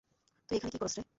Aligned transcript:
তুই 0.49 0.55
এখানে 0.57 0.71
কী 0.71 0.77
করস 0.77 0.95
বে? 0.97 1.03